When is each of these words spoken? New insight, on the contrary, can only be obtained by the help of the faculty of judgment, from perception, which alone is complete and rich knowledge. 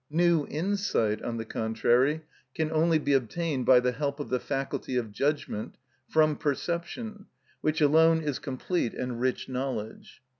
New 0.09 0.47
insight, 0.49 1.21
on 1.21 1.37
the 1.37 1.45
contrary, 1.45 2.23
can 2.55 2.71
only 2.71 2.97
be 2.97 3.13
obtained 3.13 3.67
by 3.67 3.79
the 3.79 3.91
help 3.91 4.19
of 4.19 4.29
the 4.29 4.39
faculty 4.39 4.95
of 4.95 5.11
judgment, 5.11 5.77
from 6.09 6.35
perception, 6.35 7.27
which 7.61 7.81
alone 7.81 8.19
is 8.19 8.39
complete 8.39 8.95
and 8.95 9.21
rich 9.21 9.47
knowledge. 9.47 10.23